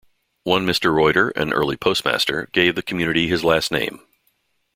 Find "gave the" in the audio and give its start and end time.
2.53-2.81